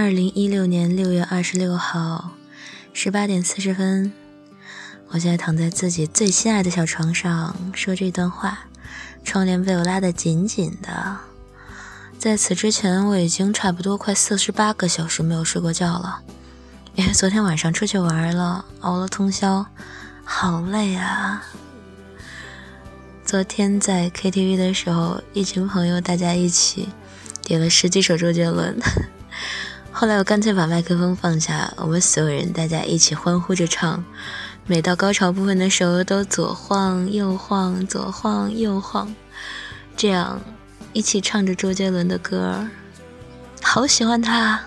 [0.00, 2.30] 二零一六年六月二十六号，
[2.92, 4.12] 十八点四十分，
[5.08, 8.60] 我现在躺在自己最心爱的小床上说这段话，
[9.24, 11.16] 窗帘被我拉得紧紧的。
[12.16, 16.22] 在此之前，我已经差不多快四十八个小时没有睡过觉了，
[16.94, 19.66] 因为昨天晚上出去玩了，熬了通宵，
[20.22, 21.42] 好累啊。
[23.24, 26.88] 昨天在 KTV 的时候，一群朋友大家一起
[27.42, 28.78] 点了十几首周杰伦。
[30.00, 34.04] 后来我干脆把麦克风放下，我们所有人大家一起欢呼着唱，
[34.64, 39.12] 每到高潮部分的时候都左晃右晃，左晃右晃，
[39.96, 40.40] 这样
[40.92, 42.68] 一起唱着周杰伦的歌，
[43.60, 44.60] 好喜欢他。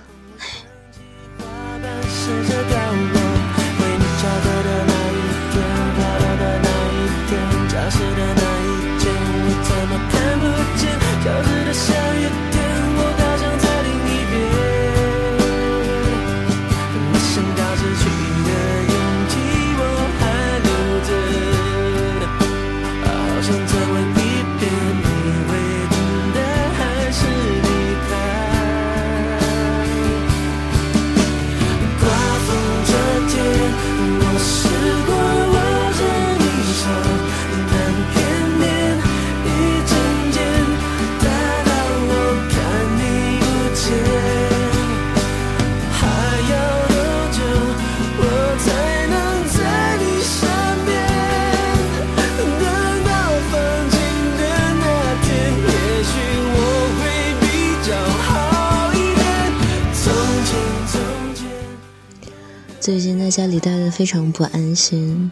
[62.81, 65.31] 最近在家里待的非常不安心，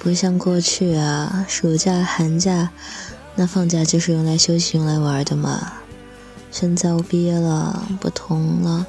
[0.00, 2.70] 不像过去啊，暑假、寒假，
[3.36, 5.74] 那放假就是用来休息、用来玩的嘛。
[6.50, 8.84] 现在我毕业了，不同了。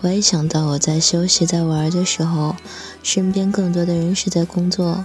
[0.00, 2.56] 我一想到我在休息、在玩的时候，
[3.02, 5.04] 身边更多的人是在工作，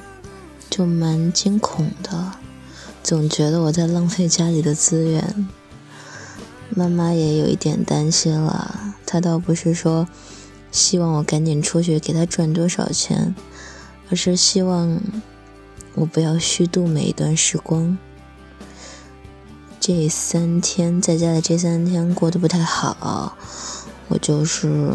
[0.69, 2.31] 就蛮惊恐的，
[3.03, 5.49] 总觉得我在浪费家里的资源。
[6.69, 10.07] 妈妈也有一点担心了，她倒不是说。
[10.71, 13.35] 希望我赶紧出去给他赚多少钱，
[14.09, 14.99] 而是希望
[15.95, 17.97] 我不要虚度每一段时光。
[19.79, 23.35] 这三天在家的这三天过得不太好，
[24.07, 24.91] 我就是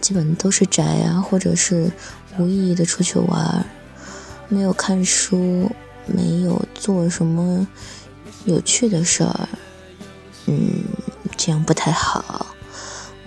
[0.00, 1.90] 基本都是宅啊，或者是
[2.38, 3.66] 无意义的出去玩，
[4.48, 5.70] 没有看书，
[6.06, 7.66] 没有做什么
[8.44, 9.48] 有趣的事儿，
[10.46, 10.84] 嗯，
[11.36, 12.46] 这样不太好。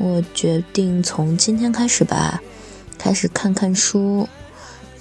[0.02, 2.42] 我决定从今天开始吧，
[2.98, 4.30] 开始看看书，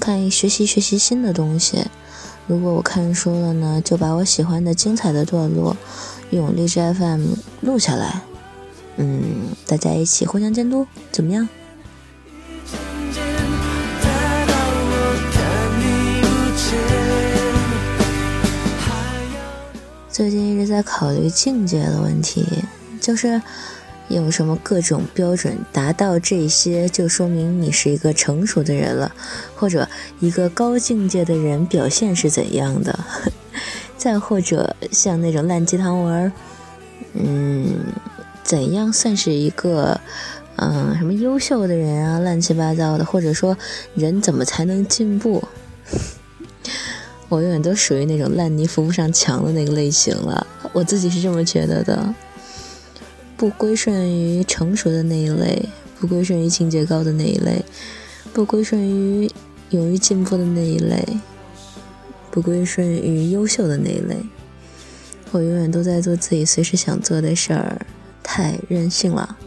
[0.00, 1.86] 看学习学习新的东西。
[2.48, 5.76] 如果我看书了呢，就把我喜欢的精彩的段落
[6.30, 7.26] 用荔枝 FM
[7.60, 8.22] 录下来。
[8.96, 11.48] 嗯，大家一起互相监督，怎么样？
[20.10, 22.44] 最近一直在考虑境界的问题，
[23.00, 23.40] 就是。
[24.08, 29.14] 用什么各种标准达到这些，就说明你是一个成熟的人了，
[29.54, 29.88] 或者
[30.20, 32.98] 一个高境界的人表现是怎样的？
[33.96, 36.32] 再或者像那种烂鸡汤文，
[37.14, 37.78] 嗯，
[38.42, 40.00] 怎样算是一个
[40.56, 42.18] 嗯什么优秀的人啊？
[42.20, 43.58] 乱七八糟的，或者说
[43.94, 45.42] 人怎么才能进步？
[47.28, 52.14] 我永远都属于那种烂泥扶不上墙的那个类型了，我自己是这么觉得的。
[53.38, 55.68] 不归顺于成熟的那一类，
[56.00, 57.64] 不归顺于境界高的那一类，
[58.32, 59.30] 不归顺于
[59.70, 61.06] 勇于进步的那一类，
[62.32, 64.16] 不归顺于优秀的那一类。
[65.30, 67.86] 我永远都在做自己随时想做的事儿，
[68.24, 69.38] 太任性了。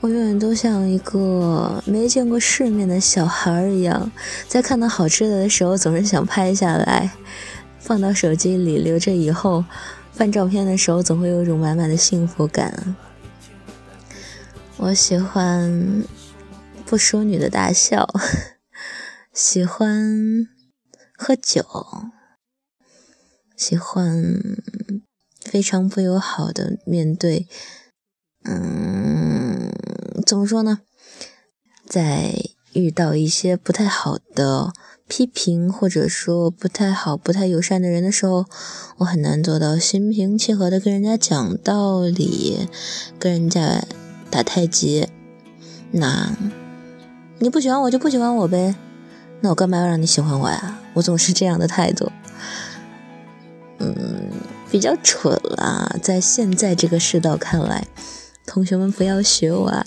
[0.00, 4.12] 我永远都像一个没见过世面的小孩儿一样，
[4.46, 7.10] 在看到好吃的的时候，总是想拍下来，
[7.80, 9.64] 放到手机里留着以后。
[10.14, 12.94] 翻照片的时候，总会有一种满满的幸福感。
[14.76, 16.04] 我喜欢
[16.86, 18.08] 不淑女的大笑，
[19.32, 20.46] 喜欢
[21.16, 21.66] 喝酒，
[23.56, 24.40] 喜欢
[25.40, 27.48] 非常不友好的面对。
[28.44, 29.72] 嗯，
[30.24, 30.82] 怎么说呢？
[31.86, 32.34] 在
[32.72, 34.72] 遇到一些不太好的。
[35.08, 38.46] 批评或者说不太好、不太友善的人的时候，
[38.98, 42.68] 我很难做到心平气和的跟人家讲道理，
[43.18, 43.84] 跟人家
[44.30, 45.08] 打太极。
[45.92, 46.34] 那
[47.38, 48.74] 你不喜欢我就不喜欢我呗，
[49.40, 50.80] 那我干嘛要让你喜欢我呀？
[50.94, 52.10] 我总是这样的态度，
[53.78, 54.30] 嗯，
[54.70, 55.96] 比较蠢啦。
[56.02, 57.86] 在现在这个世道看来，
[58.46, 59.86] 同学们不要学我啊！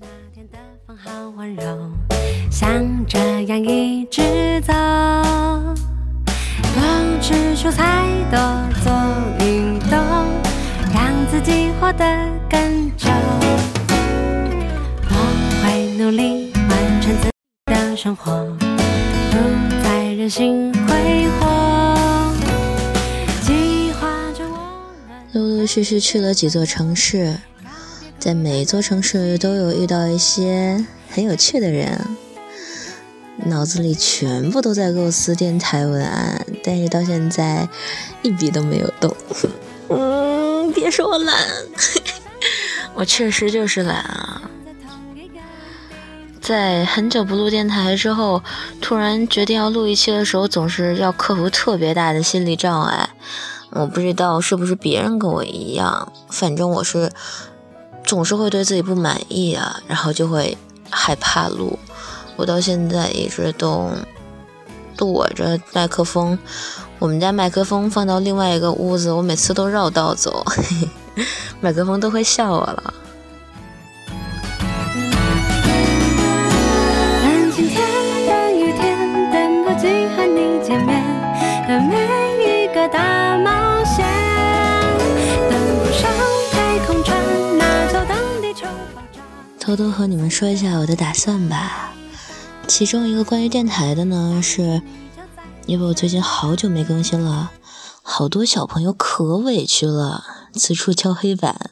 [0.00, 1.92] 那天的风好温柔
[2.60, 4.72] 像这样一直走，
[6.74, 6.82] 多
[7.22, 8.36] 吃蔬菜，多
[8.82, 8.92] 做
[9.46, 9.96] 运动，
[10.92, 12.04] 让自己活得
[12.50, 12.60] 更
[12.96, 13.08] 久。
[15.08, 15.14] 我
[15.62, 17.30] 会努力完成自己
[17.66, 19.38] 的生活，不
[19.84, 22.32] 再任性挥霍。
[23.40, 27.36] 计划着我们陆陆续续去了几座城市，
[28.18, 31.96] 在每一座城市都有遇到一些很有趣的人。
[33.46, 37.68] 脑子里全部都在构思电台文案，但是到现在
[38.22, 39.14] 一笔都没有动。
[39.88, 41.34] 嗯，别说我懒，
[42.94, 44.42] 我确实就是懒啊。
[46.40, 48.42] 在很久不录电台之后，
[48.80, 53.10] 突然决定要录一期的时候，总是要克服特别大的心理障碍。
[53.70, 57.12] 我不知道是不是别人跟我一样，反正我是
[58.02, 60.56] 总是会对自己不满意啊，然后就会
[60.88, 61.78] 害怕录。
[62.38, 63.90] 我到现在一直都
[64.96, 66.38] 躲着麦克风，
[67.00, 70.46] 我们家麦克风放到另外一个屋子，我每次都绕道走，
[71.60, 72.94] 麦克风都会笑我了。
[89.58, 91.97] 偷偷和你们说一下我的打算吧。
[92.68, 94.82] 其中一个关于电台的呢，是
[95.66, 97.50] 因为我最近好久没更新了，
[98.02, 100.22] 好多小朋友可委屈了，
[100.52, 101.70] 此处敲黑板，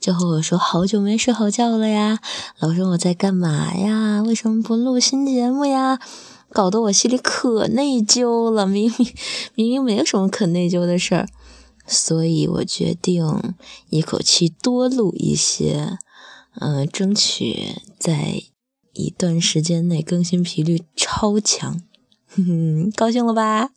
[0.00, 2.18] 就和我说好久没睡好觉了呀，
[2.58, 6.00] 老说我在干嘛呀，为什么不录新节目呀，
[6.50, 9.14] 搞得我心里可内疚了，明明
[9.54, 11.28] 明明没有什么可内疚的事儿，
[11.86, 13.54] 所以我决定
[13.88, 15.98] 一口气多录一些，
[16.60, 18.42] 嗯，争取在。
[18.92, 21.80] 一段时间内更新频率超强，
[22.28, 23.70] 哼哼，高兴了吧？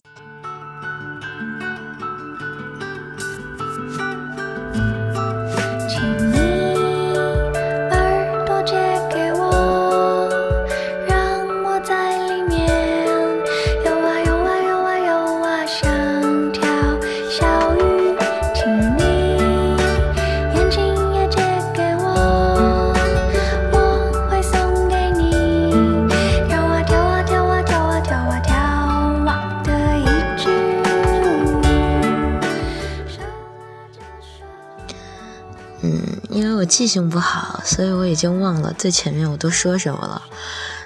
[36.78, 40.22] 记性不好，所以我已经忘了最前面我都说什么了。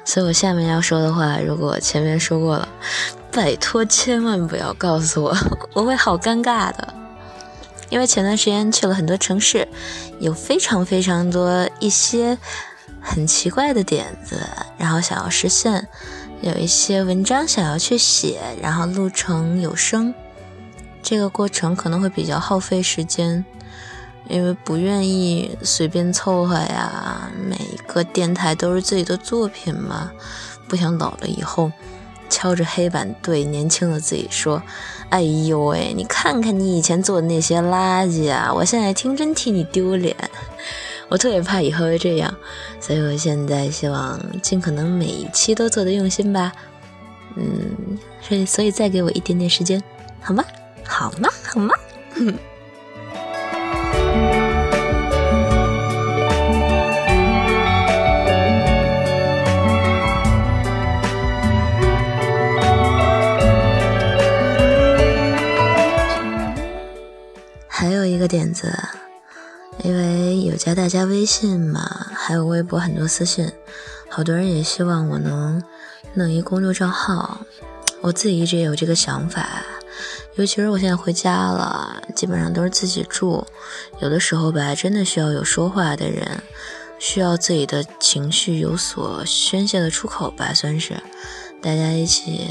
[0.06, 2.70] 所以我下面要说的话，如果前面说过了，
[3.32, 5.36] 拜托千万不要告诉我，
[5.74, 6.94] 我会好尴尬的。
[7.90, 9.68] 因为前段时间去了很多城市，
[10.20, 12.38] 有非常非常多一些
[13.02, 14.40] 很奇怪的点子，
[14.78, 15.88] 然后想要实现，
[16.42, 20.14] 有一些文章想要去写，然后录成有声，
[21.02, 23.44] 这个过程可能会比较耗费时间。
[24.30, 30.12] 因为不愿意随便凑合呀，每一个电台都是自己的作品嘛，
[30.68, 31.72] 不想老了以后
[32.30, 34.62] 敲着黑板对年轻的自己说
[35.10, 40.16] ：“哎呦喂，你看看你以前做的那些垃圾啊，我现在听真替你丢脸。”
[41.10, 42.32] 我特别怕以后会这样，
[42.80, 46.52] 所以我现在希望尽可能每一期都做的用心吧。
[47.36, 49.82] 嗯，所以所以再给我一点点时间，
[50.22, 50.44] 好吗？
[50.86, 51.30] 好吗？
[51.44, 51.74] 好吗？
[52.14, 52.32] 哼
[68.30, 68.72] 点子，
[69.84, 71.82] 因为有加大家微信嘛，
[72.14, 73.52] 还有微博很多私信，
[74.08, 75.62] 好多人也希望我能
[76.14, 77.40] 弄一公众账号。
[78.02, 79.64] 我自己一直也有这个想法，
[80.36, 83.46] 尤其是我现在回家了，基本上都是自己住，
[84.00, 86.42] 有的时候吧，真的需要有说话的人，
[86.98, 91.02] 需要自己的情绪有所宣泄的出口吧，算是
[91.62, 92.48] 大家一起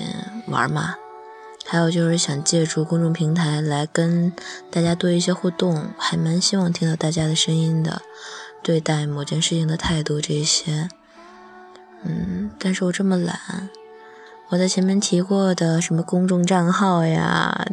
[0.48, 0.96] 玩嘛。
[1.70, 4.32] 还有就是想借助公众平台来跟
[4.70, 8.00] 大家多一些互动，还蛮希望听到大家的声音的，
[8.62, 10.88] 对待某件事情的态度这些。
[12.04, 13.68] 嗯，但是我这么懒，
[14.48, 17.66] 我在前面提过的什么公众账号呀，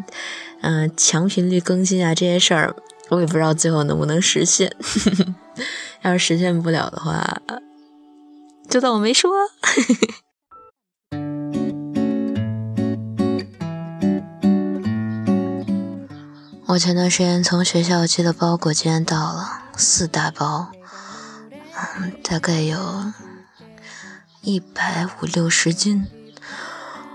[0.59, 2.75] 嗯，强频率更新啊这些事儿，
[3.11, 4.75] 我也不知道最后能不能实现。
[6.03, 7.41] 要是实现不了的话，
[8.67, 9.31] 就当我没说。
[16.75, 20.67] 我前段时间从学校寄的包裹竟然到了，四大包，
[22.01, 23.13] 嗯，大概有
[24.41, 26.05] 一百五六十斤。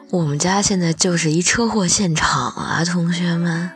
[0.08, 3.70] 我们家现在就是一车祸现场啊，同学们！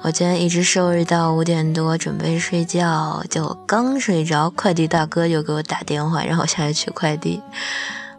[0.00, 7.42] 我今天一直收拾到五点多，准备睡觉，就刚睡着，快递大哥就给我打电话，让我下去取快递。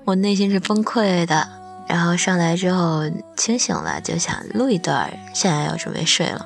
[0.05, 1.49] 我内心是崩溃的，
[1.87, 6.45] 然后上来之后清醒了，就想录一段，现在要准备睡了。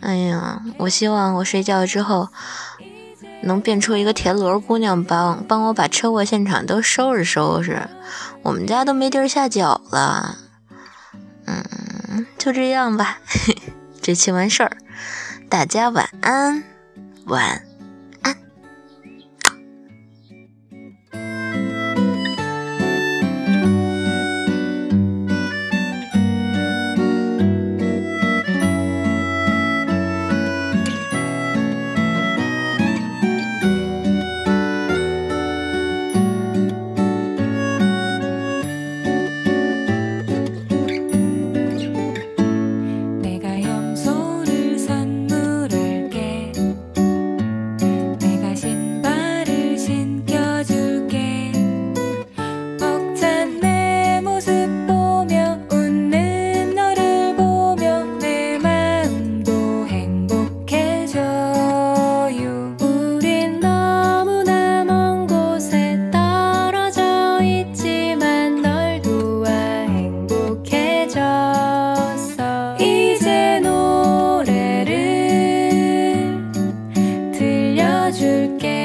[0.00, 2.28] 哎呀，我希望我睡觉之后
[3.42, 7.88] 能变出一个田螺姑娘，帮帮我把车祸现场都收拾收拾。
[8.42, 10.38] 我们家都没地儿下脚了。
[11.46, 13.18] 嗯，就这样吧。
[14.00, 14.76] 这期完事儿，
[15.48, 16.62] 大家晚安，
[17.26, 17.62] 晚。
[78.12, 78.77] 줄게.